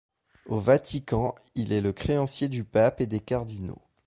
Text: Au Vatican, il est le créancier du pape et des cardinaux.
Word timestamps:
Au 0.47 0.57
Vatican, 0.57 1.35
il 1.53 1.71
est 1.73 1.79
le 1.81 1.93
créancier 1.93 2.47
du 2.49 2.63
pape 2.63 3.01
et 3.01 3.05
des 3.05 3.19
cardinaux. 3.19 3.83